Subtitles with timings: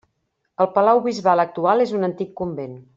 [0.65, 2.79] El palau bisbal actual és un antic convent.